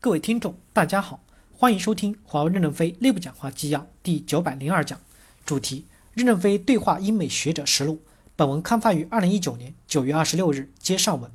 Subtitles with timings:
[0.00, 5.00] 各位听众，大家好，欢迎收听华为任正非内部讲话纪要第九百零二讲，
[5.44, 8.00] 主题：任正非对话英美学者实录。
[8.36, 11.28] 本文刊发于二零一九年九月二十六日，接上文。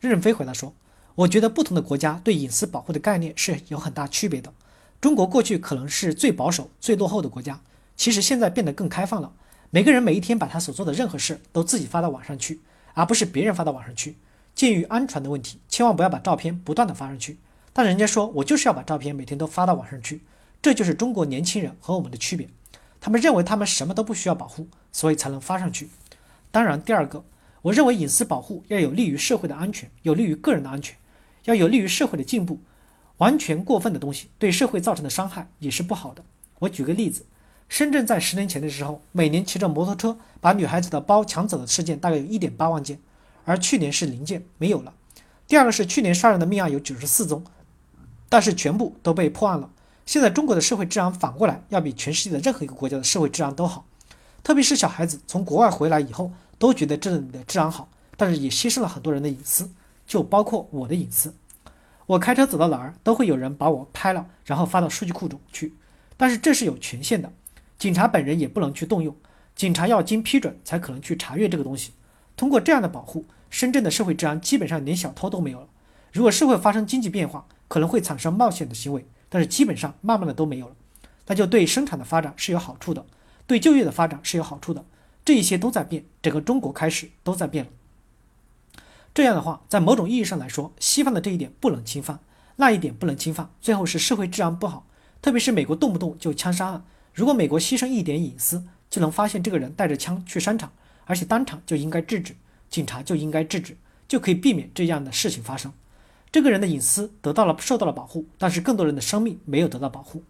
[0.00, 0.74] 任正非回答说
[1.16, 4.52] ：“我觉得不同的国家对隐私保护的概念是有很大区别的。
[5.00, 7.62] 中国过去可能是最保守、最落后的国家，
[7.96, 9.32] 其实现在变得更开放了。
[9.70, 12.60] 每个人每一天把他所做的任何事都自己发到网上去，
[12.92, 14.18] 而不是别人发到网上去。
[14.54, 17.38] 鉴于安全的问题，千万不要把照片不断的发上去。”
[17.74, 20.22] 但人家说我就是要把照片每天都发到网上去，
[20.62, 22.48] 这就是中国年轻人和我们的区别。
[23.00, 25.90] 他们认为他们什么都不需要保护，所以才能发上去。
[26.52, 27.24] 当然，第二个，
[27.62, 30.96] 我认为隐私保护要有利于社会的安全，有利于个人的安全，
[31.44, 32.60] 要有利于社会的进步。
[33.18, 36.24] 完全过分的东西对社会造成的伤害也是不好的。
[36.60, 37.26] 我举个例子，
[37.68, 42.98] 深圳在十年前的时候，每年骑着摩托车把女孩子的包抢走的事件大概有一点八万件，
[43.44, 44.94] 而去年是零件，没有了。
[45.46, 47.44] 第二个是去年杀人的命案有九十四宗。
[48.34, 49.70] 但是全部都被破案了。
[50.04, 53.86] 现在中国的社会治安反过来要比全世界的任何一个国家的社会治安都好，
[54.42, 59.70] 特别是小孩子从国外回来以后都觉得这里的治安好，但是也牺牲了很多人的隐私，
[60.04, 61.32] 就包括我的隐私。
[62.06, 65.72] 我开车走到哪儿都会有人把我拍了，然后发到数据库中去，
[66.16, 67.32] 但是这是有权限的，
[67.78, 69.14] 警察本人也不能去动用，
[69.54, 71.92] 警察要经批准才可能去查阅这个东西。
[72.36, 75.68] 通过这样的保护，深圳的社会治安基本上连小偷都没有了。
[76.12, 80.76] 如果社会发生经济变化，可能会产生冒险的行为，但是基本上慢慢的都没有了，
[81.26, 83.04] 那就对生产的发展是有好处的，
[83.46, 84.84] 对就业的发展是有好处的，
[85.24, 87.70] 这一些都在变，整个中国开始都在变了。
[89.12, 92.18] 这样的话，在某种意义上来说，西方的这一点不能侵犯，
[92.56, 94.86] 那一点不能侵犯，最后是社会治安不好，
[95.22, 100.72] 特别是美国动不动就枪杀案，如果美国牺牲一点隐私，就能发现这个人带着枪去商场，
[101.04, 102.34] 而且当场就应该制止，
[102.68, 103.76] 警察就应该制止，
[104.08, 105.72] 就可以避免这样的事情发生。
[106.34, 110.24] 这个人的隐私得到了受到了保护，但是更多人的生命没有得到保护。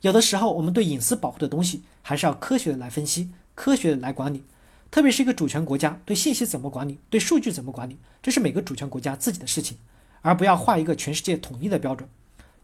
[0.00, 4.42] 有的时候，我们对隐私保护的东西还是要科学的来分析，科学的来管理。
[4.90, 9.78] 特别是一个主权国家对信息怎么管理，对数据怎么管理，这是每个主权国家自己的事情，
[10.22, 12.08] 而不要画一个全世界统一的标准。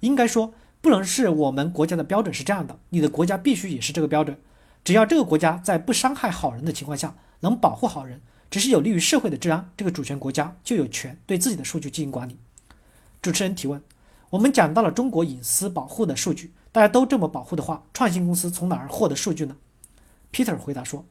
[0.01, 4.37] 应该说，不能是我们国家的标准是这样的，你的国家必须也是这个标准。
[4.83, 12.37] 只要这个国家在不伤害好人的情况下，能保护好人，只是有利于社会的治安，这个主权国家就有权对自己的数据进行管理。
[13.23, 13.83] 主持人提问：
[14.31, 19.57] 我们讲到了中国隐私保护的数据，大家都这么保护的话，创新公司从哪儿获得数据呢
[20.33, 21.05] ？Peter 回答说：“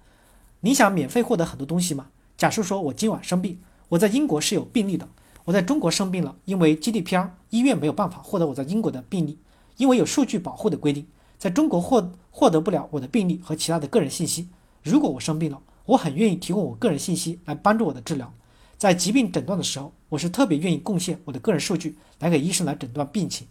[0.61, 2.07] 你想免费获得很多东西吗？
[2.35, 3.59] 假设说我今晚生病，
[3.89, 5.07] 我在英国是有病历的，
[5.45, 9.37] 我在中国生病了，因为 GDPR 医院没有办法获得我在英国的病历，
[9.77, 11.05] 因为有数据保护的规定，
[11.37, 14.49] 在中国获获得不了我的病历和其他的个人信息。
[14.81, 18.33] 如果我生病了，我很愿意提供我个人信息来帮助我的治疗。”
[18.79, 23.47] 在疾病诊断的时候，我是特别愿意贡献我的个人数据来给医生来诊断病情。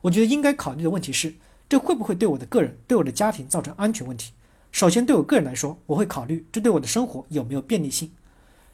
[0.00, 1.34] 我觉得应该考虑的问题是，
[1.68, 4.32] 这会不会对我的个人、对我的家庭造成安全问题？
[4.72, 8.10] 首先，对我个人来说，我会考虑这对我的生活有没有便利性，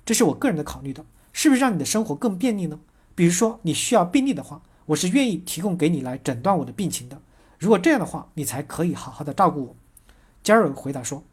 [0.07, 2.79] 这是我个人的考虑的，是不是让你的生活更便利呢？
[3.17, 7.21] 比如说你需要病历的话，我是愿意提供给你来诊断我的病情的。
[7.59, 9.77] 如果这样的话，你才可以好好的照顾我。
[10.45, 11.25] 加尔回答说：“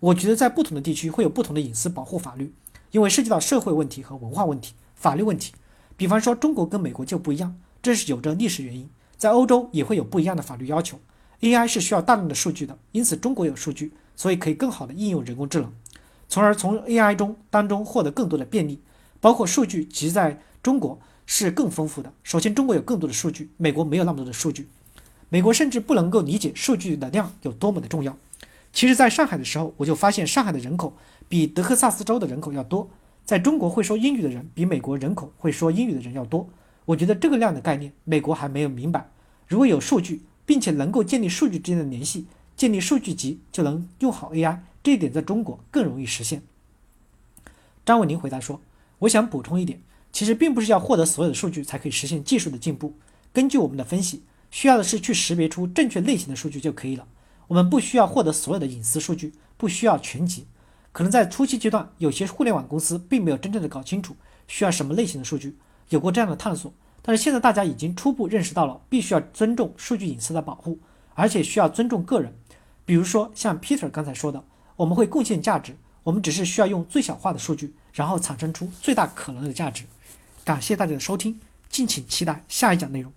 [0.00, 2.54] 我觉得在不同的地区会有不同的隐私保护法律。”
[2.90, 4.72] 因为涉及到社会问题和文化问题、
[5.04, 5.52] 法律问题，
[5.98, 8.88] 比方说中国跟美国就不一样，这是有着历史原因。
[9.18, 10.98] 在欧洲也会有不一样的法律要求。
[11.42, 15.70] AI 是需要大量的数据的，因此中国有数据，所以可以更好的应用人工智能，
[16.26, 18.80] 从而从 AI 中当中获得更多的便利。
[19.20, 22.10] 包括数据集在中国是更丰富的。
[22.22, 24.70] 首先，中国有更多的数据，美国没有那么多的数据，
[25.28, 28.16] 美国甚至不能够理解数据的量有多么的重要。
[28.72, 30.96] 其实，在上海的时候，我就发现上海的人口
[31.28, 32.88] 比德克萨斯州的人口要多。
[33.24, 36.48] 在中国会说英语的人比美国人口会说英语的人要多。
[36.84, 39.08] 我觉得这个量的概念，美国还没有明白。
[39.46, 44.58] 如果有数据，并且能够建立数据之间的联系，建立数据集，就能用好 AI。
[44.82, 46.42] 这一点在中国更容易实现。
[47.86, 48.60] 张伟宁回答说
[49.00, 49.80] ：“我想补充一点，
[50.12, 52.94] 其实并不是要获得所有的数据才可以实现技术的进步。
[53.32, 57.06] 根据我们的分析，需要的是去识别出正确类型的数据就可以了。”
[57.48, 60.46] 我们不需要获得所有的隐私数据，不需要全集。
[60.94, 64.14] 可能在初期阶段，有些互联网公司并没有真正的搞清楚
[64.46, 65.58] 需要什么类型的数据，
[65.88, 66.72] 有过这样的探索。
[67.02, 70.78] 但是现在大家已经初步认识到了，必须要尊重数据隐私的保护，
[71.14, 72.32] 而且需要尊重个人。
[72.84, 74.44] 比如说像 Peter 刚才说的，
[74.76, 79.82] 我们会贡献价值，我们只是需要用最小化的数据，然后产生出最大可能的价值。
[80.44, 83.12] 感谢大家的收听，敬请期待下一讲内容。